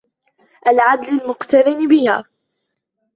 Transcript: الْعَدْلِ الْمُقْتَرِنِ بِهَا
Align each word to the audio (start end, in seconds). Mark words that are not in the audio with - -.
الْعَدْلِ 0.67 1.07
الْمُقْتَرِنِ 1.21 1.87
بِهَا 1.87 2.23